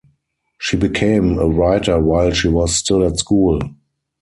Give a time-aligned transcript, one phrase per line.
[0.57, 3.59] She became a writer while she was still at school.